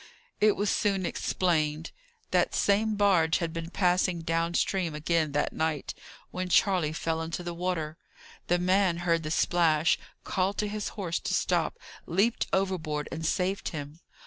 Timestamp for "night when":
5.53-6.49